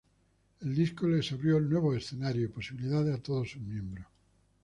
[0.61, 4.07] El disco les abrió nuevos escenarios y posibilidades a todos sus miembros.